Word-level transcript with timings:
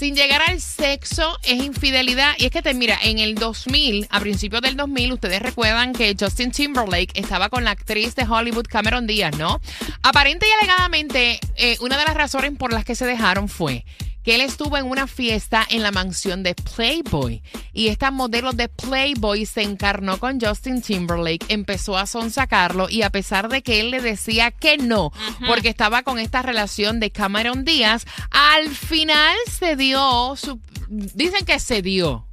sin 0.00 0.16
llegar 0.16 0.40
al 0.48 0.62
sexo 0.62 1.36
es 1.42 1.62
infidelidad? 1.62 2.32
Y 2.38 2.46
es 2.46 2.50
que 2.50 2.62
te 2.62 2.72
mira, 2.72 2.98
en 3.02 3.18
el 3.18 3.34
2000, 3.34 4.06
a 4.08 4.18
principios 4.18 4.62
del 4.62 4.74
2000, 4.74 5.12
ustedes 5.12 5.42
recuerdan 5.42 5.92
que 5.92 6.16
Justin 6.18 6.52
Timberlake 6.52 7.20
estaba 7.20 7.50
con 7.50 7.64
la 7.64 7.72
actriz 7.72 8.14
de 8.14 8.24
Hollywood 8.24 8.64
Cameron 8.66 9.06
Díaz, 9.06 9.36
¿no? 9.36 9.60
Aparente 10.02 10.46
y 10.48 10.52
alegadamente, 10.52 11.38
eh, 11.56 11.76
una 11.82 11.98
de 11.98 12.06
las 12.06 12.14
razones 12.14 12.52
por 12.56 12.72
las 12.72 12.86
que 12.86 12.94
se 12.94 13.04
dejaron 13.04 13.46
fue 13.50 13.84
que 14.22 14.34
él 14.34 14.40
estuvo 14.40 14.76
en 14.76 14.86
una 14.86 15.06
fiesta 15.06 15.66
en 15.68 15.82
la 15.82 15.90
mansión 15.90 16.42
de 16.42 16.54
Playboy. 16.54 17.42
Y 17.72 17.88
esta 17.88 18.10
modelo 18.10 18.52
de 18.52 18.68
Playboy 18.68 19.46
se 19.46 19.62
encarnó 19.62 20.18
con 20.18 20.40
Justin 20.40 20.82
Timberlake, 20.82 21.46
empezó 21.48 21.96
a 21.96 22.06
sonsacarlo 22.06 22.88
y 22.88 23.02
a 23.02 23.10
pesar 23.10 23.48
de 23.48 23.62
que 23.62 23.80
él 23.80 23.90
le 23.90 24.00
decía 24.00 24.50
que 24.50 24.78
no, 24.78 25.12
porque 25.46 25.68
estaba 25.68 26.02
con 26.02 26.18
esta 26.18 26.42
relación 26.42 27.00
de 27.00 27.10
Cameron 27.10 27.64
Díaz, 27.64 28.04
al 28.30 28.68
final 28.68 29.36
se 29.50 29.76
dio, 29.76 30.34
su, 30.36 30.60
dicen 30.88 31.44
que 31.44 31.58
se 31.58 31.82
dio 31.82 32.29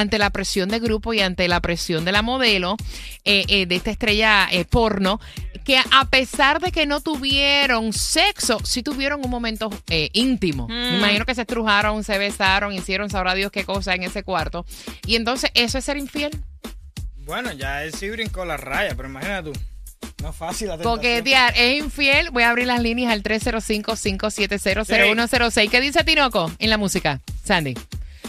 ante 0.00 0.18
la 0.18 0.30
presión 0.30 0.68
de 0.68 0.78
grupo 0.78 1.14
y 1.14 1.20
ante 1.20 1.48
la 1.48 1.60
presión 1.60 2.04
de 2.04 2.12
la 2.12 2.22
modelo, 2.22 2.76
eh, 3.24 3.44
eh, 3.48 3.66
de 3.66 3.76
esta 3.76 3.90
estrella 3.90 4.48
eh, 4.50 4.64
porno, 4.64 5.20
que 5.68 5.78
a 5.78 6.04
pesar 6.06 6.60
de 6.60 6.72
que 6.72 6.86
no 6.86 7.02
tuvieron 7.02 7.92
sexo, 7.92 8.58
sí 8.64 8.82
tuvieron 8.82 9.22
un 9.22 9.30
momento 9.30 9.68
eh, 9.90 10.08
íntimo. 10.14 10.66
Me 10.66 10.96
imagino 10.96 11.26
que 11.26 11.34
se 11.34 11.42
estrujaron, 11.42 12.02
se 12.04 12.16
besaron, 12.16 12.72
hicieron, 12.72 13.10
sabrá 13.10 13.34
Dios 13.34 13.52
qué 13.52 13.64
cosa 13.64 13.94
en 13.94 14.02
ese 14.02 14.22
cuarto. 14.22 14.64
Y 15.06 15.16
entonces, 15.16 15.50
¿eso 15.52 15.76
es 15.76 15.84
ser 15.84 15.98
infiel? 15.98 16.30
Bueno, 17.16 17.52
ya 17.52 17.84
él 17.84 17.92
sí 17.92 18.08
brincó 18.08 18.46
la 18.46 18.56
raya, 18.56 18.94
pero 18.96 19.10
imagínate 19.10 19.52
tú. 19.52 19.58
No 20.22 20.30
es 20.30 20.36
fácil 20.36 20.68
la. 20.68 20.78
Coquetear 20.78 21.52
es 21.54 21.82
infiel. 21.82 22.30
Voy 22.30 22.44
a 22.44 22.48
abrir 22.48 22.66
las 22.66 22.80
líneas 22.80 23.12
al 23.12 23.22
305-570-0106. 23.22 25.70
¿Qué 25.70 25.82
dice 25.82 26.02
Tinoco 26.02 26.50
en 26.58 26.70
la 26.70 26.78
música? 26.78 27.20
Sandy. 27.44 27.74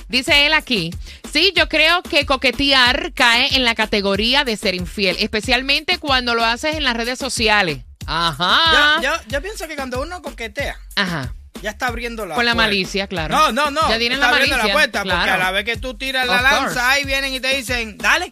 Dice 0.09 0.45
él 0.47 0.53
aquí, 0.53 0.93
sí, 1.31 1.53
yo 1.55 1.69
creo 1.69 2.01
que 2.03 2.25
coquetear 2.25 3.13
cae 3.13 3.55
en 3.55 3.63
la 3.63 3.75
categoría 3.75 4.43
de 4.43 4.57
ser 4.57 4.73
infiel, 4.75 5.15
especialmente 5.19 5.99
cuando 5.99 6.33
lo 6.35 6.43
haces 6.43 6.75
en 6.75 6.83
las 6.83 6.97
redes 6.97 7.19
sociales. 7.19 7.83
Ajá. 8.07 8.97
Yo, 9.01 9.03
yo- 9.03 9.21
yo 9.27 9.41
pienso 9.41 9.67
que 9.67 9.75
cuando 9.75 10.01
uno 10.01 10.21
coquetea, 10.23 10.77
Ajá. 10.95 11.33
ya 11.61 11.69
está 11.69 11.87
abriendo 11.87 12.25
la 12.25 12.33
Con 12.33 12.45
la 12.45 12.53
puerta. 12.53 12.67
malicia, 12.67 13.05
claro. 13.07 13.35
No, 13.35 13.51
no, 13.51 13.69
no. 13.69 13.81
Ya 13.87 13.99
tienen 13.99 14.13
está 14.17 14.27
la 14.31 14.33
abriendo 14.37 14.57
malicia. 14.57 14.67
la 14.67 14.73
puerta, 14.73 15.03
porque 15.03 15.15
claro. 15.15 15.33
a 15.33 15.37
la 15.37 15.51
vez 15.51 15.65
que 15.65 15.77
tú 15.77 15.93
tiras 15.95 16.25
la 16.25 16.37
Of 16.37 16.41
lanza, 16.41 16.59
course. 16.63 16.79
ahí 16.79 17.03
vienen 17.05 17.33
y 17.35 17.39
te 17.39 17.55
dicen, 17.55 17.97
dale, 17.99 18.29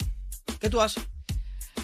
¿qué 0.60 0.70
tú 0.72 0.82
haces? 0.82 1.04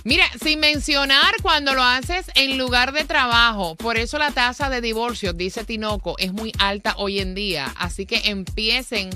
Mira, 0.06 0.26
sin 0.44 0.60
mencionar 0.60 1.36
cuando 1.44 1.76
lo 1.76 1.84
haces 1.84 2.26
en 2.36 2.58
lugar 2.58 2.92
de 2.94 3.06
trabajo. 3.06 3.76
Por 3.76 3.98
eso 3.98 4.18
la 4.18 4.32
tasa 4.32 4.70
de 4.70 4.82
divorcio, 4.82 5.32
dice 5.34 5.64
Tinoco, 5.64 6.16
es 6.18 6.34
muy 6.34 6.52
alta 6.60 6.96
hoy 6.98 7.20
en 7.20 7.36
día. 7.36 7.72
Así 7.78 8.06
que 8.06 8.24
empiecen, 8.26 9.12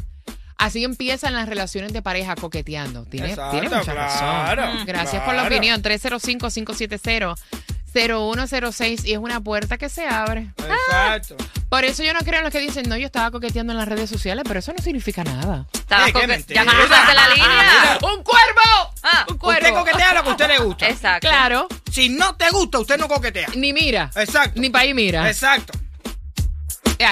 así 0.57 0.83
empiezan 0.83 1.33
las 1.33 1.47
relaciones 1.47 1.93
de 1.93 2.01
pareja 2.01 2.35
coqueteando. 2.35 3.05
Tiene, 3.05 3.29
Exacto, 3.29 3.51
tiene 3.59 3.69
mucha 3.75 3.91
claro, 3.93 4.61
razón. 4.63 4.85
Gracias 4.85 5.23
por 5.23 5.33
la 5.35 5.43
opinión. 5.43 5.81
305-570-0106 7.93 9.05
y 9.05 9.13
es 9.13 9.17
una 9.17 9.39
puerta 9.41 9.77
que 9.77 9.89
se 9.89 10.05
abre. 10.07 10.47
Exacto. 10.57 11.35
Por 11.69 11.83
eso 11.83 12.03
yo 12.03 12.13
no 12.13 12.19
creo 12.21 12.37
en 12.39 12.43
los 12.45 12.51
que 12.53 12.59
dicen, 12.59 12.87
no, 12.87 12.95
yo 12.95 13.05
estaba 13.07 13.29
coqueteando 13.31 13.73
en 13.73 13.77
las 13.79 13.87
redes 13.87 14.09
sociales, 14.09 14.43
pero 14.47 14.59
eso 14.59 14.71
no 14.75 14.81
significa 14.83 15.23
nada. 15.23 15.65
Estaba 15.73 16.03
Eh, 16.03 16.07
qué 16.07 16.13
coque- 16.13 16.27
mentira. 16.27 16.63
ya 16.63 16.71
cruzaste 16.71 17.13
la 17.13 17.27
línea. 17.29 17.97
¡Un 18.03 18.23
cuervo! 18.23 18.93
Ah, 19.03 19.25
¡Un 19.27 19.33
Usted 19.35 19.37
cuervo! 19.39 19.75
coquetea 19.79 20.13
lo 20.13 20.23
que 20.23 20.29
a 20.29 20.31
usted 20.31 20.47
le 20.47 20.57
gusta. 20.59 20.87
Exacto. 20.87 21.27
Claro. 21.27 21.67
Si 21.91 22.09
no 22.09 22.35
te 22.35 22.49
gusta, 22.51 22.79
usted 22.79 22.97
no 22.97 23.07
coquetea. 23.07 23.49
Ni 23.55 23.73
mira. 23.73 24.09
Exacto. 24.15 24.59
Ni 24.61 24.69
para 24.69 24.83
ahí 24.83 24.93
mira. 24.93 25.27
Exacto. 25.29 25.76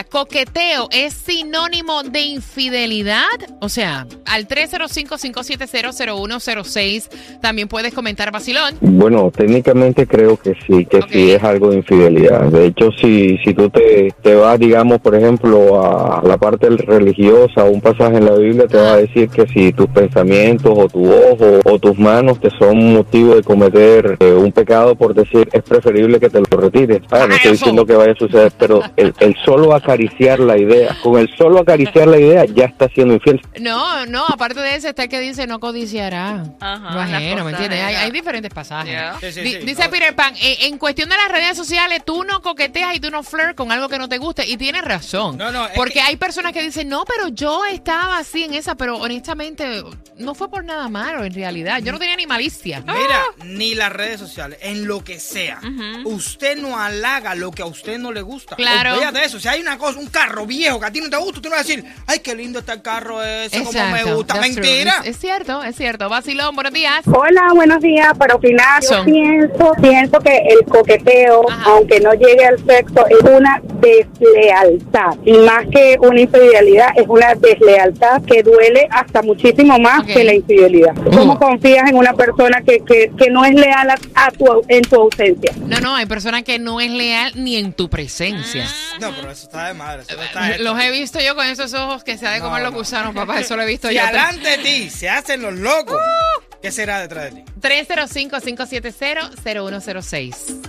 Coqueteo 0.10 0.88
es 0.92 1.14
sinónimo 1.14 2.02
de 2.04 2.22
infidelidad. 2.22 3.24
O 3.62 3.70
sea, 3.70 4.06
al 4.26 4.48
305-570-0106 4.48 7.10
también 7.42 7.68
puedes 7.68 7.94
comentar 7.94 8.32
vacilón. 8.32 8.76
Bueno, 8.82 9.32
técnicamente 9.36 10.08
creo 10.08 10.38
que 10.38 10.54
sí, 10.68 10.86
que 10.86 10.98
Ok. 10.98 11.08
sí 11.12 11.32
es 11.32 11.44
algo 11.44 11.70
de 11.70 11.78
infidelidad. 11.78 12.44
De 12.52 12.66
hecho, 12.68 12.90
si, 13.00 13.38
si 13.44 13.54
tú 13.54 13.70
te, 13.70 14.14
te 14.22 14.36
vas, 14.36 14.60
digamos, 14.60 15.00
por 15.02 15.16
ejemplo, 15.16 15.84
a 15.86 16.22
la 16.26 16.38
parte 16.38 16.70
religiosa, 16.70 17.64
un 17.66 17.82
pasaje 17.82 18.18
en 18.18 18.26
la 18.26 18.36
Biblia 18.36 18.68
te 18.68 18.78
va 18.78 18.94
a 18.94 18.98
decir 18.98 19.30
que 19.30 19.46
si 19.48 19.72
tus 19.74 19.88
pensamientos 19.88 20.72
o 20.76 20.88
tu 20.88 21.06
ojo 21.12 21.60
o 21.66 21.80
tus 21.80 21.98
manos 22.00 22.40
te 22.40 22.50
son 22.52 22.94
motivo 22.94 23.36
de 23.36 23.44
cometer 23.44 24.18
eh, 24.20 24.32
un 24.34 24.52
pecado, 24.52 24.96
por 24.96 25.14
decir, 25.14 25.48
es 25.52 25.62
preferible 25.64 26.20
que 26.20 26.30
te 26.30 26.40
lo 26.40 26.46
retires. 26.58 27.02
Ah, 27.12 27.26
no 27.28 27.36
estoy 27.36 27.52
diciendo 27.52 27.86
que 27.86 27.94
vaya 27.96 28.14
a 28.14 28.16
suceder, 28.16 28.52
pero 28.58 28.82
el, 28.96 29.14
el 29.20 29.36
solo 29.46 29.74
acariciar 29.76 30.40
la 30.40 30.58
idea, 30.58 30.98
con 31.04 31.20
el 31.20 31.36
solo 31.38 31.60
acariciar 31.60 32.08
la 32.08 32.18
idea 32.20 32.46
ya 32.46 32.66
está 32.66 32.88
siendo 32.90 33.14
infiel. 33.14 33.42
No, 33.60 34.06
no, 34.06 34.26
aparte 34.28 34.60
de 34.60 34.76
eso 34.76 34.90
está 34.90 35.04
el 35.04 35.10
que 35.10 35.20
dice 35.20 35.48
no 35.48 35.60
codiciará. 35.60 36.44
Ajá, 36.60 36.94
Bueno, 36.94 37.12
la 37.12 37.44
¿me 37.44 37.52
entiendes? 37.52 37.82
Hay, 37.84 38.12
diferentes 38.12 38.54
pasajes. 38.54 38.92
Yeah. 38.92 39.18
Sí, 39.20 39.32
sí, 39.32 39.42
Di- 39.42 39.52
sí. 39.52 39.58
dice 39.60 39.90
Peter 39.90 40.16
Pan, 40.16 40.34
eh, 40.42 40.58
en 40.62 40.78
cuestión 40.78 41.10
de 41.10 41.16
las 41.18 41.30
redes 41.32 41.58
sociales, 41.58 42.02
tú 42.06 42.24
no 42.24 42.42
coqueteas 42.42 42.96
y 42.96 43.00
tú 43.00 43.12
no 43.12 43.24
flirt 43.24 43.56
con 43.56 43.72
algo 43.72 43.90
que 43.90 43.98
no 43.98 44.08
te 44.10 44.18
guste. 44.18 44.48
Y 44.48 44.58
tienes 44.58 44.84
razón. 44.84 45.38
No, 45.38 45.52
no, 45.52 45.68
porque 45.76 45.96
que- 45.96 46.02
hay 46.02 46.16
personas 46.18 46.54
que 46.54 46.62
dicen, 46.62 46.88
no, 46.90 47.04
pero 47.06 47.28
yo 47.30 47.66
estaba 47.66 48.18
así 48.18 48.44
en 48.44 48.54
esa, 48.54 48.76
pero 48.76 48.98
honestamente 48.98 49.84
no 50.18 50.34
fue 50.36 50.50
por 50.50 50.64
nada 50.64 50.88
malo 50.88 51.24
en 51.26 51.34
realidad. 51.34 51.80
Yo 51.84 51.92
no 51.92 52.00
tenía 52.00 52.16
ni 52.16 52.26
malicia. 52.28 52.82
Mira, 52.82 53.22
ni 53.44 53.76
las 53.76 53.92
redes 53.92 54.20
sociales, 54.20 54.60
en 54.62 54.88
lo 54.88 55.04
que 55.04 55.20
sea. 55.20 55.60
Usted 56.04 56.58
no 56.58 56.80
halaga 56.80 57.36
lo 57.36 57.52
que 57.52 57.62
a 57.62 57.66
usted 57.66 57.98
no 57.98 58.12
le 58.12 58.22
gusta. 58.22 58.56
Claro. 58.56 58.94
Olvídate 58.94 59.20
de 59.20 59.26
eso. 59.26 59.40
Si 59.40 59.48
hay 59.48 59.62
una 59.66 59.78
cosa, 59.78 60.00
un 60.00 60.08
carro 60.08 60.46
viejo 60.46 60.80
que 60.80 60.86
a 60.86 60.92
ti 60.92 61.02
no 61.02 61.10
te 61.10 61.18
gusta, 61.18 61.42
tú 61.42 61.50
no 61.50 61.56
vas 61.56 61.66
a 61.66 61.68
decir, 61.68 61.84
ay, 62.08 62.20
qué 62.20 62.36
lindo 62.36 62.60
está 62.60 62.74
el 62.74 62.82
carro 62.82 63.24
ese, 63.24 63.58
como 63.60 63.72
me 63.72 63.80
Exacto, 63.80 64.16
gusta. 64.16 64.36
Mentira. 64.36 65.00
Es, 65.04 65.10
es 65.10 65.18
cierto, 65.18 65.64
es 65.64 65.76
cierto. 65.76 66.08
Vacilón, 66.10 66.54
buenos 66.56 66.74
días. 66.74 67.02
Hola, 67.08 67.50
buenos 67.54 67.82
días. 67.82 68.16
Para 68.18 68.36
opinar, 68.36 68.82
yo 68.84 69.04
pienso, 69.04 69.72
pienso 69.82 70.20
que 70.20 70.38
el 70.38 70.66
coqueteo, 70.66 71.50
Ajá. 71.50 71.72
aunque 71.72 72.00
no 72.00 72.14
llegue 72.14 72.46
al 72.46 72.58
sexo, 72.66 73.06
es 73.08 73.22
una 73.22 73.62
deslealtad. 73.80 75.16
Y 75.26 75.34
más 75.40 75.66
que 75.72 75.98
una 76.00 76.22
infidelidad, 76.22 76.90
es 76.96 77.08
una 77.08 77.34
deslealtad 77.36 78.22
que 78.24 78.44
duele 78.44 78.88
hasta 78.92 79.22
muchísimo 79.22 79.80
más 79.80 80.04
que 80.06 80.24
la 80.24 80.34
infidelidad. 80.36 80.94
¿Cómo 80.96 81.40
confías 81.40 81.90
en 81.90 81.96
una 81.96 82.14
persona 82.14 82.62
que, 82.62 82.80
que, 82.82 83.12
que 83.18 83.30
no 83.30 83.44
es 83.46 83.54
leal 83.56 83.90
a, 83.90 83.98
a 84.16 84.32
tu, 84.32 84.46
en 84.68 84.84
tu 84.84 84.96
ausencia? 84.96 85.54
No, 85.66 85.80
no, 85.80 85.96
hay 85.96 86.06
personas 86.06 86.44
que 86.44 86.60
no 86.60 86.80
es 86.80 86.92
leal 86.92 87.32
ni 87.36 87.56
en 87.58 87.74
tu 87.74 87.90
presencia. 87.90 88.68
No, 89.00 89.12
pero 89.16 89.32
eso 89.32 89.46
está 89.46 89.55
de 89.64 89.74
madre. 89.74 90.04
Eso 90.08 90.16
no 90.18 90.24
está 90.24 90.58
Los 90.58 90.80
he 90.82 90.92
visto 90.92 91.20
yo 91.20 91.36
con 91.36 91.46
esos 91.48 91.74
ojos 91.74 92.04
que 92.04 92.18
se 92.18 92.28
ha 92.28 92.32
de 92.32 92.40
No, 92.40 92.46
comer 92.46 92.64
los 92.64 92.72
no. 92.74 92.78
gusanos, 92.80 93.14
papá. 93.16 93.40
Eso 93.40 93.56
lo 93.56 93.64
he 93.64 93.68
visto 93.68 93.88
Si 93.90 93.96
yo. 93.96 94.04
adelante 94.04 94.50
de 94.50 94.58
ti 94.60 94.90
se 94.90 95.10
hacen 95.10 95.42
los 95.42 95.54
locos, 95.56 95.96
Uh. 95.96 96.42
¿qué 96.62 96.72
será 96.72 97.00
detrás 97.02 97.34
de 97.34 97.42
ti? 97.42 97.52
305-570-0106. 97.62 100.62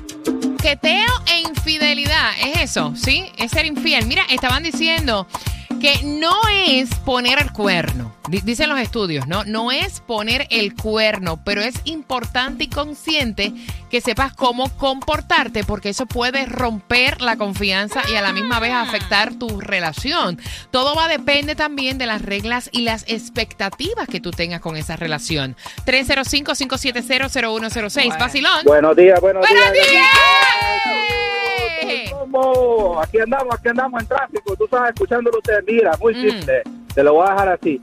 Queteo 0.60 1.12
e 1.32 1.40
infidelidad, 1.40 2.30
es 2.40 2.62
eso, 2.70 2.94
¿sí? 2.96 3.30
Es 3.38 3.50
ser 3.52 3.66
infiel. 3.66 4.06
Mira, 4.06 4.24
estaban 4.30 4.62
diciendo 4.62 5.26
que 5.80 6.00
no 6.04 6.34
es 6.66 6.88
poner 7.04 7.38
el 7.40 7.52
cuerno. 7.52 8.14
Di- 8.28 8.40
Dicen 8.40 8.68
los 8.68 8.78
estudios, 8.80 9.26
¿no? 9.26 9.44
No 9.44 9.70
es 9.72 10.00
poner 10.00 10.46
el 10.50 10.74
cuerno, 10.74 11.40
pero 11.44 11.60
es 11.60 11.74
importante 11.84 12.64
y 12.64 12.68
consciente 12.68 13.52
que 13.90 14.00
sepas 14.00 14.32
cómo 14.34 14.68
comportarte 14.76 15.62
porque 15.64 15.90
eso 15.90 16.06
puede 16.06 16.46
romper 16.46 17.20
la 17.20 17.36
confianza 17.36 18.02
y 18.10 18.14
a 18.16 18.22
la 18.22 18.32
misma 18.32 18.58
vez 18.58 18.72
afectar 18.72 19.34
tu 19.34 19.60
relación. 19.60 20.40
Todo 20.70 20.94
va 20.96 21.04
a 21.04 21.08
depende 21.08 21.54
también 21.54 21.98
de 21.98 22.06
las 22.06 22.22
reglas 22.22 22.68
y 22.72 22.80
las 22.82 23.04
expectativas 23.06 24.08
que 24.08 24.20
tú 24.20 24.30
tengas 24.32 24.60
con 24.60 24.76
esa 24.76 24.96
relación. 24.96 25.56
305-570-0106. 25.86 28.18
Vacilón. 28.18 28.64
Buenos 28.64 28.96
días, 28.96 29.20
buenos, 29.20 29.46
¡Buenos 29.46 29.72
días. 29.72 29.90
días! 29.90 30.06
Aquí 33.06 33.18
andamos, 33.20 33.54
aquí 33.54 33.68
andamos 33.68 34.02
en 34.02 34.08
tráfico. 34.08 34.56
Tú 34.56 34.64
estás 34.64 34.88
escuchándolo 34.90 35.38
usted. 35.38 35.62
Mira, 35.66 35.92
muy 36.00 36.14
Mm. 36.14 36.30
simple. 36.30 36.62
Te 36.94 37.02
lo 37.02 37.14
voy 37.14 37.26
a 37.26 37.30
dejar 37.32 37.48
así. 37.50 37.80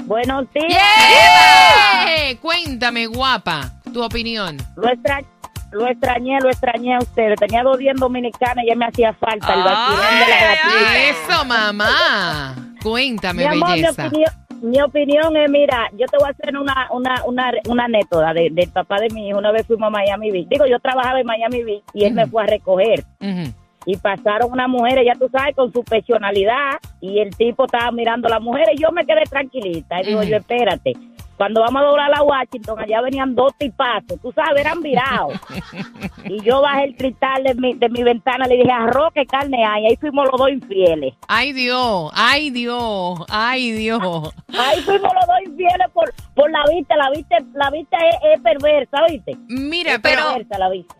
Buenos 0.05 0.45
días. 0.53 0.83
¡Eh! 2.07 2.37
Cuéntame, 2.41 3.07
guapa, 3.07 3.71
tu 3.93 4.03
opinión. 4.03 4.57
Lo, 4.75 4.87
extra- 4.89 5.21
lo 5.71 5.87
extrañé, 5.87 6.39
lo 6.41 6.49
extrañé 6.49 6.95
a 6.95 6.99
ustedes. 6.99 7.39
Tenía 7.39 7.63
dos 7.63 7.77
días 7.77 7.93
en 7.95 7.99
Dominicana 8.01 8.63
y 8.63 8.67
ya 8.67 8.75
me 8.75 8.85
hacía 8.85 9.13
falta 9.13 9.53
el 9.53 9.63
vacilón 9.63 10.19
de 10.19 10.25
la. 10.27 11.09
Eso, 11.09 11.45
mamá. 11.45 12.55
Cuéntame, 12.83 13.41
Mi 13.41 13.47
amor, 13.47 13.69
mi 13.69 13.81
belleza. 13.81 14.05
opinión, 14.07 14.31
mi 14.61 14.81
opinión 14.81 15.35
es, 15.37 15.49
mira, 15.49 15.89
yo 15.93 16.05
te 16.07 16.17
voy 16.17 16.27
a 16.27 16.31
hacer 16.31 16.55
una, 16.55 16.87
una, 16.91 17.23
una, 17.25 17.51
una 17.67 17.85
anécdota 17.85 18.31
de- 18.33 18.49
del 18.51 18.69
papá 18.69 18.97
de 18.99 19.09
mi 19.09 19.29
hijo. 19.29 19.39
Una 19.39 19.51
vez 19.51 19.65
fuimos 19.65 19.87
a 19.87 19.89
Miami 19.89 20.29
Beach. 20.31 20.47
Digo, 20.49 20.65
yo 20.67 20.79
trabajaba 20.79 21.19
en 21.19 21.25
Miami 21.25 21.63
Beach 21.63 21.83
y 21.93 22.05
él 22.05 22.13
me 22.13 22.27
fue 22.27 22.43
a 22.43 22.45
recoger. 22.45 23.03
Ujú. 23.19 23.51
Y 23.85 23.97
pasaron 23.97 24.51
unas 24.51 24.67
mujeres, 24.67 25.05
ya 25.05 25.13
tú 25.13 25.29
sabes, 25.31 25.55
con 25.55 25.71
su 25.71 25.83
personalidad. 25.83 26.79
Y 27.01 27.19
el 27.19 27.35
tipo 27.35 27.65
estaba 27.65 27.91
mirando 27.91 28.27
a 28.27 28.31
las 28.31 28.41
mujeres. 28.41 28.75
Y 28.75 28.81
yo 28.81 28.91
me 28.91 29.05
quedé 29.05 29.23
tranquilita. 29.29 30.01
Y 30.01 30.07
digo, 30.07 30.23
yo, 30.23 30.37
espérate. 30.37 30.93
Cuando 31.37 31.59
vamos 31.59 31.81
a 31.81 31.85
doblar 31.85 32.11
a 32.15 32.23
Washington, 32.23 32.79
allá 32.79 33.01
venían 33.01 33.35
dos 33.35 33.53
tipazos. 33.57 34.19
Tú 34.21 34.31
sabes, 34.31 34.61
eran 34.61 34.81
virados. 34.81 35.33
y 36.23 36.41
yo 36.41 36.61
bajé 36.61 36.85
el 36.85 36.95
cristal 36.95 37.43
de 37.43 37.55
mi, 37.55 37.73
de 37.73 37.89
mi 37.89 38.03
ventana. 38.03 38.47
Le 38.47 38.55
dije, 38.55 38.71
arroz, 38.71 39.11
¿qué 39.13 39.25
carne 39.25 39.65
hay? 39.65 39.85
Ahí 39.85 39.97
fuimos 39.97 40.27
los 40.31 40.39
dos 40.39 40.49
infieles. 40.49 41.13
Ay, 41.27 41.51
Dios, 41.51 42.09
ay, 42.15 42.51
Dios, 42.51 43.19
ay, 43.29 43.71
Dios. 43.73 44.01
Ahí 44.57 44.79
fuimos 44.81 45.13
los 45.13 45.27
dos 45.27 45.39
infieles 45.45 45.87
por, 45.93 46.13
por 46.33 46.49
la 46.49 46.63
vista. 46.71 46.95
La 46.95 47.09
vista, 47.09 47.35
la 47.53 47.69
vista 47.69 47.97
es, 47.97 48.15
es 48.33 48.41
perversa, 48.41 49.03
¿viste? 49.09 49.35
Mira, 49.49 49.95
Es 49.95 49.99
pero 49.99 50.21
perversa 50.29 50.57
la 50.57 50.69
vista. 50.69 50.95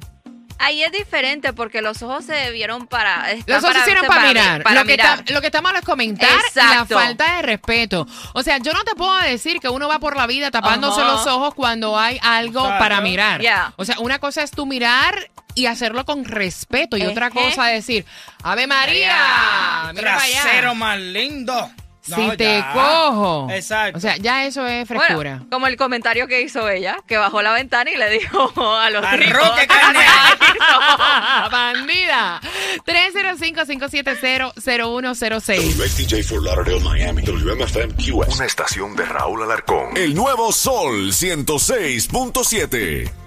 Ahí 0.57 0.83
es 0.83 0.91
diferente 0.91 1.53
porque 1.53 1.81
los 1.81 2.01
ojos 2.01 2.25
se 2.25 2.51
vieron 2.51 2.87
para. 2.87 3.27
los 3.45 3.63
ojos 3.63 3.75
se 3.75 3.81
hicieron 3.81 4.05
para, 4.07 4.27
mirar. 4.27 4.63
para 4.63 4.81
lo, 4.81 4.85
que 4.85 4.93
mirar. 4.93 5.19
Está, 5.19 5.33
lo 5.33 5.41
que 5.41 5.47
está 5.47 5.61
mal 5.61 5.75
es 5.75 5.81
comentar 5.81 6.29
Exacto. 6.47 6.95
la 6.95 7.01
falta 7.01 7.35
de 7.37 7.41
respeto. 7.41 8.07
O 8.33 8.43
sea, 8.43 8.57
yo 8.59 8.73
no 8.73 8.83
te 8.83 8.95
puedo 8.95 9.15
decir 9.19 9.59
que 9.59 9.69
uno 9.69 9.87
va 9.87 9.99
por 9.99 10.15
la 10.15 10.27
vida 10.27 10.51
tapándose 10.51 11.01
los 11.01 11.27
ojos 11.27 11.53
cuando 11.53 11.97
hay 11.97 12.19
algo 12.21 12.63
para 12.63 13.01
mirar. 13.01 13.41
O 13.75 13.85
sea, 13.85 13.99
una 13.99 14.19
cosa 14.19 14.43
es 14.43 14.51
tú 14.51 14.65
mirar 14.65 15.29
y 15.55 15.67
hacerlo 15.67 16.05
con 16.05 16.25
respeto 16.25 16.97
y 16.97 17.03
otra 17.03 17.29
cosa 17.29 17.73
es 17.73 17.85
decir, 17.85 18.05
Ave 18.43 18.67
María, 18.67 19.91
mira 19.93 20.11
para 20.11 20.21
allá. 20.21 20.41
Trasero 20.41 20.75
más 20.75 20.99
lindo. 20.99 21.71
No, 22.07 22.15
si 22.17 22.37
te 22.37 22.59
ya. 22.59 22.71
cojo. 22.73 23.47
Exacto. 23.51 23.97
O 23.97 24.01
sea, 24.01 24.17
ya 24.17 24.45
eso 24.45 24.65
es 24.67 24.87
frescura. 24.87 25.15
Bueno, 25.15 25.47
como 25.49 25.65
el 25.67 25.75
comentario 25.77 26.27
que 26.27 26.41
hizo 26.41 26.69
ella, 26.69 26.97
que 27.07 27.17
bajó 27.17 27.41
la 27.41 27.53
ventana 27.53 27.89
y 27.91 27.95
le 27.97 28.09
dijo 28.09 28.51
a 28.77 28.89
los 28.89 29.03
Arroz, 29.03 29.25
tipos, 29.27 29.51
¿qué 29.59 29.67
carne 29.67 29.99
hay? 29.99 31.49
Bandida. 31.51 32.39
305-570-0106. 32.85 35.75
WXTJ 35.75 36.23
for 36.23 36.41
Lauderdale, 36.43 36.79
Miami. 36.81 37.23
WMFM 37.23 37.93
QS. 37.95 38.35
Una 38.35 38.45
estación 38.45 38.95
de 38.95 39.05
Raúl 39.05 39.41
Alarcón. 39.43 39.95
El 39.97 40.13
nuevo 40.13 40.51
Sol 40.51 41.11
106.7. 41.11 43.24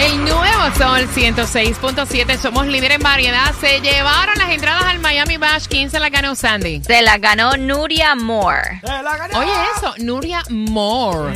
El 0.00 0.24
nuevo 0.24 0.74
Sol 0.78 1.06
106.7. 1.14 2.38
Somos 2.38 2.66
líder 2.66 2.92
en 2.92 3.02
variedad. 3.02 3.54
Se 3.60 3.80
llevaron 3.80 4.34
las 4.38 4.50
entradas 4.50 4.84
al 4.84 4.98
Miami 4.98 5.36
Bash. 5.36 5.66
¿Quién 5.68 5.90
se 5.90 6.00
la 6.00 6.08
ganó, 6.08 6.34
Sandy? 6.34 6.82
Se 6.82 7.02
la 7.02 7.18
ganó 7.18 7.58
Nuria 7.58 8.14
Moore. 8.14 8.80
Se 8.80 8.86
la 8.86 9.16
ganó. 9.18 9.38
Oye, 9.38 9.52
eso, 9.76 9.94
Nuria 9.98 10.42
Moore. 10.48 11.34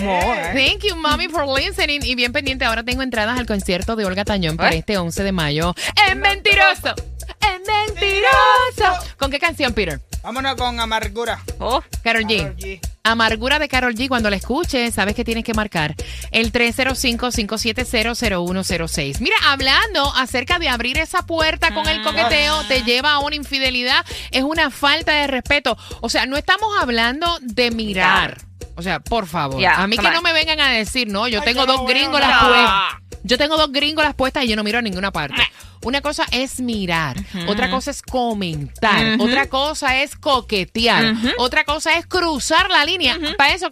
Thank 0.54 0.84
you, 0.84 0.96
mommy, 0.96 1.28
for 1.28 1.46
listening. 1.46 2.00
Y 2.04 2.14
bien 2.14 2.32
pendiente, 2.32 2.64
ahora 2.64 2.82
tengo 2.82 3.02
entradas 3.02 3.38
al 3.38 3.44
concierto 3.44 3.96
de 3.96 4.06
Olga 4.06 4.24
Tañón 4.24 4.56
para 4.56 4.74
¿Eh? 4.74 4.78
este 4.78 4.96
11 4.96 5.22
de 5.22 5.32
mayo. 5.32 5.74
¡Es 6.08 6.16
mentiroso! 6.16 6.94
¡Es 7.40 7.60
mentiroso! 7.66 9.14
¿Con 9.18 9.30
qué 9.30 9.38
canción, 9.38 9.74
Peter? 9.74 10.00
Vámonos 10.24 10.54
con 10.54 10.80
amargura. 10.80 11.38
Oh, 11.58 11.82
Carol 12.02 12.24
G. 12.24 12.38
Karol 12.38 12.56
G. 12.56 12.80
Amargura 13.02 13.58
de 13.58 13.68
Carol 13.68 13.94
G. 13.94 14.08
Cuando 14.08 14.30
la 14.30 14.36
escuches, 14.36 14.94
sabes 14.94 15.14
que 15.14 15.22
tienes 15.22 15.44
que 15.44 15.52
marcar 15.52 15.94
el 16.30 16.50
305-570-0106. 16.50 19.20
Mira, 19.20 19.36
hablando 19.44 20.10
acerca 20.16 20.58
de 20.58 20.70
abrir 20.70 20.96
esa 20.96 21.26
puerta 21.26 21.74
con 21.74 21.86
el 21.86 22.02
coqueteo, 22.02 22.64
te 22.68 22.84
lleva 22.84 23.12
a 23.12 23.18
una 23.18 23.36
infidelidad, 23.36 24.02
es 24.30 24.44
una 24.44 24.70
falta 24.70 25.12
de 25.12 25.26
respeto. 25.26 25.76
O 26.00 26.08
sea, 26.08 26.24
no 26.24 26.38
estamos 26.38 26.70
hablando 26.80 27.26
de 27.42 27.70
mirar. 27.70 28.40
O 28.76 28.82
sea, 28.82 28.98
por 29.00 29.26
favor. 29.26 29.62
A 29.64 29.86
mí 29.86 29.96
que 29.98 30.10
no 30.10 30.22
me 30.22 30.32
vengan 30.32 30.60
a 30.60 30.70
decir, 30.70 31.06
no, 31.06 31.28
yo 31.28 31.40
Ay, 31.40 31.44
tengo 31.44 31.66
dos 31.66 31.80
veo 31.80 31.88
gringolas 31.88 32.30
nada. 32.30 33.02
Yo 33.26 33.38
tengo 33.38 33.56
dos 33.56 33.72
gringolas 33.72 34.14
puestas 34.14 34.44
y 34.44 34.48
yo 34.48 34.54
no 34.56 34.62
miro 34.62 34.78
a 34.78 34.82
ninguna 34.82 35.10
parte. 35.10 35.42
Una 35.82 36.00
cosa 36.00 36.24
es 36.30 36.60
mirar, 36.60 37.16
otra 37.48 37.70
cosa 37.70 37.90
es 37.90 38.00
comentar, 38.02 39.18
otra 39.18 39.48
cosa 39.48 40.00
es 40.02 40.14
coquetear, 40.16 41.14
otra 41.38 41.64
cosa 41.64 41.98
es 41.98 42.06
cruzar 42.06 42.70
la 42.70 42.84
línea. 42.84 43.18
Para 43.36 43.54
eso, 43.54 43.68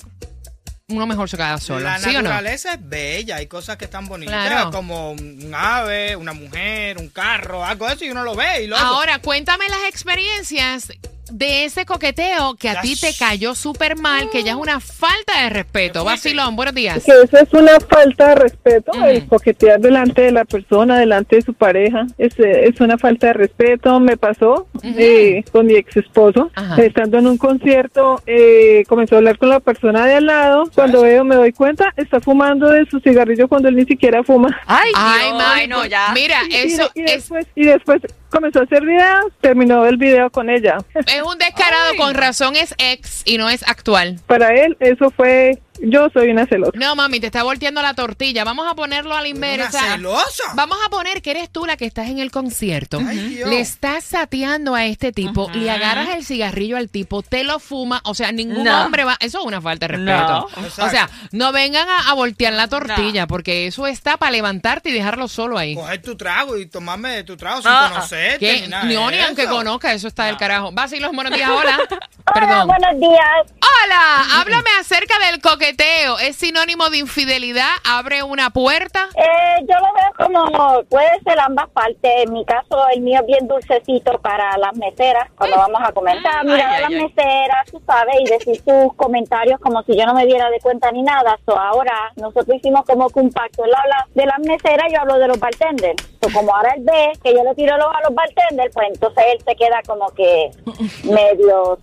uno 0.88 1.06
mejor 1.06 1.28
se 1.30 1.36
queda 1.36 1.56
solo. 1.58 1.80
La 1.80 1.98
¿Sí 1.98 2.10
o 2.10 2.12
no? 2.14 2.22
naturaleza 2.22 2.74
es 2.74 2.88
bella, 2.88 3.36
hay 3.36 3.46
cosas 3.46 3.76
que 3.76 3.84
están 3.86 4.06
bonitas, 4.08 4.46
Claro. 4.46 4.70
como 4.70 5.12
un 5.12 5.52
ave, 5.54 6.16
una 6.16 6.32
mujer, 6.34 6.98
un 6.98 7.08
carro, 7.08 7.64
algo 7.64 7.86
de 7.86 7.94
eso 7.94 8.04
y 8.04 8.10
uno 8.10 8.24
lo 8.24 8.34
ve 8.34 8.64
y 8.64 8.66
lo 8.66 8.76
Ahora, 8.76 9.18
cuéntame 9.20 9.68
las 9.70 9.84
experiencias 9.88 10.88
de 11.32 11.64
ese 11.64 11.86
coqueteo 11.86 12.54
que 12.56 12.68
a 12.68 12.80
ti 12.80 12.94
te 12.98 13.12
cayó 13.18 13.54
súper 13.54 13.96
mal, 13.96 14.28
que 14.30 14.42
ya 14.42 14.52
es 14.52 14.56
una 14.58 14.80
falta 14.80 15.42
de 15.42 15.50
respeto. 15.50 16.04
Vacilón, 16.04 16.56
buenos 16.56 16.74
días. 16.74 17.02
Que 17.04 17.12
eso 17.24 17.38
es 17.38 17.52
una 17.52 17.78
falta 17.80 18.28
de 18.28 18.34
respeto, 18.36 18.92
Ujú. 18.92 19.04
el 19.06 19.26
coquetear 19.26 19.80
delante 19.80 20.22
de 20.22 20.32
la 20.32 20.44
persona, 20.44 20.98
delante 20.98 21.36
de 21.36 21.42
su 21.42 21.54
pareja. 21.54 22.06
Es, 22.18 22.34
es 22.38 22.80
una 22.80 22.98
falta 22.98 23.28
de 23.28 23.32
respeto. 23.32 23.98
Me 24.00 24.16
pasó 24.16 24.66
eh, 24.82 25.42
con 25.52 25.66
mi 25.66 25.74
ex 25.74 25.96
esposo. 25.96 26.50
Ajá. 26.54 26.82
Estando 26.82 27.18
en 27.18 27.26
un 27.26 27.38
concierto, 27.38 28.22
eh, 28.26 28.84
comenzó 28.88 29.14
a 29.14 29.18
hablar 29.18 29.38
con 29.38 29.48
la 29.48 29.60
persona 29.60 30.06
de 30.06 30.14
al 30.16 30.26
lado. 30.26 30.64
Cuando 30.74 31.02
veo, 31.02 31.24
me 31.24 31.34
doy 31.36 31.52
cuenta, 31.52 31.92
está 31.96 32.20
fumando 32.20 32.68
de 32.70 32.84
su 32.86 33.00
cigarrillo 33.00 33.48
cuando 33.48 33.68
él 33.68 33.76
ni 33.76 33.84
siquiera 33.84 34.22
fuma. 34.22 34.60
ay, 34.66 34.90
Ay, 34.94 35.30
ay, 35.40 35.66
no, 35.68 35.86
ya. 35.86 36.12
Mira, 36.14 36.40
Y- 36.48 36.54
eso 36.54 36.90
y, 36.94 37.00
es, 37.02 37.12
después, 37.12 37.46
y 37.54 37.64
después 37.64 38.02
comenzó 38.32 38.60
a 38.60 38.62
hacer 38.64 38.84
videos, 38.84 39.26
terminó 39.40 39.86
el 39.86 39.96
video 39.96 40.30
con 40.30 40.50
ella. 40.50 40.78
es 40.94 41.22
un 41.22 41.38
descarado, 41.38 41.94
con 41.98 42.14
razón 42.14 42.56
es 42.56 42.74
ex 42.78 43.22
y 43.24 43.38
no 43.38 43.48
es 43.48 43.62
actual. 43.68 44.18
Para 44.26 44.48
él, 44.48 44.76
eso 44.80 45.10
fue, 45.10 45.58
yo 45.80 46.08
soy 46.12 46.28
una 46.30 46.46
celosa. 46.46 46.72
No, 46.74 46.94
mami, 46.94 47.18
te 47.20 47.26
está 47.26 47.42
volteando 47.42 47.80
la 47.82 47.94
tortilla. 47.94 48.44
Vamos 48.44 48.66
a 48.70 48.74
ponerlo 48.74 49.12
a 49.12 49.16
la 49.16 49.20
Una 49.22 49.28
inversa. 49.28 49.92
celosa. 49.94 50.44
Vamos 50.54 50.78
a 50.86 50.90
poner 50.90 51.22
que 51.22 51.30
eres 51.32 51.50
tú 51.50 51.64
la 51.66 51.76
que 51.76 51.86
estás 51.86 52.08
en 52.08 52.18
el 52.18 52.30
concierto. 52.30 53.00
Ay, 53.06 53.18
Dios. 53.36 53.48
Le 53.48 53.60
estás 53.60 54.04
sateando 54.04 54.74
a 54.74 54.84
este 54.86 55.12
tipo, 55.12 55.50
le 55.54 55.70
agarras 55.70 56.10
el 56.10 56.24
cigarrillo 56.24 56.76
al 56.76 56.88
tipo, 56.88 57.22
te 57.22 57.42
lo 57.44 57.58
fuma. 57.58 58.00
O 58.04 58.14
sea, 58.14 58.32
ningún 58.32 58.64
No. 58.64 58.84
hombre 58.84 59.04
va. 59.04 59.16
Eso 59.20 59.40
es 59.40 59.44
una 59.44 59.60
falta 59.60 59.88
de 59.88 59.98
No. 59.98 60.46
respeto. 60.48 60.84
O 60.84 60.90
sea, 60.90 61.08
no 61.32 61.52
vengan 61.52 61.88
a, 61.88 62.10
a 62.10 62.14
voltear 62.14 62.52
la 62.52 62.68
tortilla, 62.68 63.26
porque 63.26 63.66
eso 63.66 63.86
está 63.86 64.16
para 64.16 64.32
levantarte 64.32 64.90
y 64.90 64.92
dejarlo 64.92 65.26
solo 65.28 65.58
ahí. 65.58 65.74
Coger 65.74 66.02
tu 66.02 66.16
trago 66.16 66.56
y 66.58 66.66
tomarme 66.66 67.10
de 67.10 67.24
tu 67.24 67.36
trago 67.36 67.62
sin 67.62 67.70
Ah, 67.70 67.88
conocerte 67.92 68.38
Que 68.38 68.60
ni 68.62 68.68
nada 68.68 68.84
ni, 68.84 68.94
aunque 68.96 69.46
conozca, 69.46 69.92
eso 69.92 70.08
está 70.08 70.26
del 70.26 70.36
carajo. 70.36 70.70
Vacilos, 70.72 71.12
buenos 71.12 71.34
días, 71.34 71.48
hola. 71.50 71.78
Hola, 72.34 72.46
Perdón. 72.46 72.66
buenos 72.68 73.00
días. 73.00 73.54
Hola, 73.84 74.40
háblame 74.40 74.70
acerca 74.80 75.14
del 75.30 75.40
coqueteo. 75.40 76.18
¿Es 76.18 76.36
sinónimo 76.36 76.88
de 76.90 76.98
infidelidad? 76.98 77.70
¿Abre 77.84 78.22
una 78.22 78.50
puerta? 78.50 79.08
Eh, 79.14 79.64
yo 79.68 79.74
lo 79.78 79.92
veo 79.92 80.12
como 80.48 80.82
puede 80.84 81.20
ser 81.24 81.38
ambas 81.40 81.68
partes. 81.70 82.10
En 82.24 82.32
mi 82.32 82.44
caso, 82.44 82.86
el 82.94 83.00
mío 83.00 83.20
es 83.20 83.26
bien 83.26 83.48
dulcecito 83.48 84.18
para 84.20 84.56
las 84.58 84.74
meseras. 84.76 85.30
Cuando 85.36 85.56
vamos 85.56 85.80
a 85.84 85.92
comentar, 85.92 86.44
mira 86.44 86.70
Ay, 86.70 86.76
a 86.76 86.80
las 86.82 86.90
ay, 86.90 87.02
meseras, 87.02 87.70
tú 87.70 87.82
sabes, 87.86 88.14
y 88.20 88.24
decir 88.24 88.56
sus 88.56 88.94
comentarios 88.94 89.60
como 89.60 89.82
si 89.82 89.96
yo 89.96 90.06
no 90.06 90.14
me 90.14 90.26
diera 90.26 90.48
de 90.50 90.60
cuenta 90.60 90.90
ni 90.92 91.02
nada. 91.02 91.38
So, 91.44 91.58
ahora 91.58 92.12
nosotros 92.16 92.56
hicimos 92.56 92.84
como 92.86 93.08
que 93.10 93.20
un 93.20 93.30
pacto. 93.30 93.64
Él 93.64 93.72
habla 93.74 94.06
de 94.14 94.26
las 94.26 94.38
meseras, 94.40 94.86
yo 94.92 95.00
hablo 95.00 95.18
de 95.18 95.28
los 95.28 95.38
bartenders. 95.38 96.02
So, 96.22 96.30
como 96.32 96.54
ahora 96.54 96.72
él 96.76 96.82
ve 96.84 97.12
que 97.22 97.34
yo 97.34 97.42
le 97.42 97.54
tiro 97.54 97.76
los 97.76 97.86
a 97.86 98.00
los 98.08 98.14
bartenders, 98.14 98.72
pues 98.74 98.88
entonces 98.92 99.24
él 99.32 99.38
se 99.44 99.56
queda 99.56 99.80
como 99.86 100.08
que 100.14 100.50
medio 101.04 101.78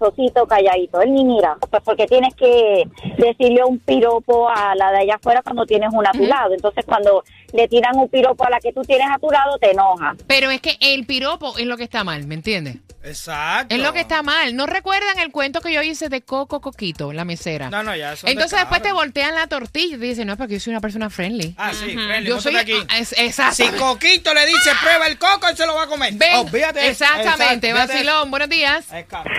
calladito. 0.45 1.01
Él 1.01 1.13
ni 1.13 1.23
mira, 1.23 1.57
pues 1.69 1.81
porque 1.83 2.07
tienes 2.07 2.35
que 2.35 2.87
decirle 3.17 3.63
un 3.63 3.79
piropo 3.79 4.49
a 4.49 4.75
la 4.75 4.91
de 4.91 4.99
allá 4.99 5.15
afuera 5.15 5.41
cuando 5.41 5.65
tienes 5.65 5.89
una 5.93 6.09
a 6.09 6.13
tu 6.13 6.23
lado. 6.25 6.53
Entonces 6.53 6.85
cuando 6.85 7.23
le 7.53 7.67
tiran 7.67 7.95
un 7.97 8.09
piropo 8.09 8.45
a 8.45 8.49
la 8.49 8.59
que 8.59 8.71
tú 8.73 8.81
tienes 8.81 9.07
a 9.13 9.17
tu 9.19 9.29
lado, 9.29 9.57
te 9.59 9.71
enoja. 9.71 10.15
Pero 10.27 10.49
es 10.51 10.61
que 10.61 10.77
el 10.79 11.05
piropo 11.05 11.57
es 11.57 11.65
lo 11.65 11.77
que 11.77 11.83
está 11.83 12.03
mal, 12.03 12.25
¿me 12.27 12.35
entiendes? 12.35 12.77
Exacto. 13.01 13.73
Es 13.73 13.81
lo 13.81 13.93
que 13.93 14.01
está 14.01 14.21
mal. 14.23 14.55
¿No 14.55 14.65
recuerdan 14.65 15.19
el 15.19 15.31
cuento 15.31 15.61
que 15.61 15.71
yo 15.73 15.81
hice 15.81 16.09
de 16.09 16.21
Coco 16.21 16.59
Coquito, 16.59 17.13
la 17.13 17.23
mesera? 17.23 17.69
No, 17.69 17.81
no, 17.81 17.95
ya 17.95 18.11
eso 18.13 18.27
Entonces 18.27 18.59
después 18.59 18.81
te 18.81 18.91
voltean 18.91 19.35
la 19.35 19.47
tortilla 19.47 19.95
y 19.95 19.99
te 19.99 20.05
dicen, 20.05 20.27
no, 20.27 20.35
porque 20.35 20.55
yo 20.55 20.59
soy 20.59 20.71
una 20.71 20.81
persona 20.81 21.09
friendly. 21.09 21.55
Ah, 21.57 21.71
sí, 21.73 21.91
friendly. 21.93 22.27
Yo 22.27 22.41
soy 22.41 22.57
aquí. 22.57 22.73
ah, 22.89 22.97
es- 22.99 23.15
exacto. 23.17 23.55
Si 23.55 23.67
Coquito 23.69 24.33
le 24.33 24.45
dice 24.45 24.71
prueba 24.81 25.07
el 25.07 25.17
coco, 25.17 25.47
él 25.47 25.55
se 25.55 25.65
lo 25.65 25.75
va 25.75 25.83
a 25.83 25.87
comer. 25.87 26.13
Ven, 26.15 26.47
eso. 26.47 26.77
exactamente, 26.77 27.71
vacilón, 27.73 28.29
buenos 28.31 28.49
días. 28.49 28.85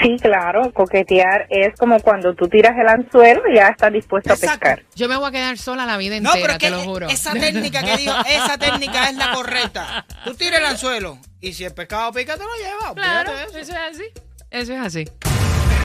Sí, 0.03 0.17
claro, 0.21 0.73
coquetear 0.73 1.47
es 1.51 1.75
como 1.79 2.01
cuando 2.01 2.35
tú 2.35 2.49
tiras 2.49 2.73
el 2.81 2.89
anzuelo 2.89 3.43
y 3.53 3.57
ya 3.57 3.69
estás 3.69 3.93
dispuesto 3.93 4.33
a 4.33 4.37
pescar. 4.37 4.83
Yo 4.95 5.09
me 5.09 5.17
voy 5.17 5.29
a 5.29 5.33
quedar 5.33 5.59
sola 5.59 5.85
la 5.87 5.97
vida 5.99 6.19
No, 6.21 6.35
entera, 6.35 6.41
pero 6.41 6.53
es 6.53 6.59
te 6.59 6.65
que 6.67 6.71
lo 6.71 6.81
juro. 6.81 7.09
esa 7.09 7.33
técnica 7.35 7.83
que 7.83 7.97
dijo, 8.01 8.15
esa 8.27 8.59
técnica 8.59 9.09
es 9.09 9.17
la 9.17 9.33
correcta. 9.33 10.07
Tú 10.25 10.35
tiras 10.35 10.61
el 10.61 10.67
anzuelo 10.67 11.19
y 11.41 11.53
si 11.53 11.65
el 11.65 11.75
pescado 11.75 12.13
pica, 12.13 12.37
te 12.37 12.45
lo 12.45 12.57
llevas. 12.57 12.95
Claro, 12.95 13.39
eso 13.39 13.59
es 13.59 13.71
así. 13.71 14.05
Eso 14.51 14.73
es 14.73 14.81
así. 14.81 15.05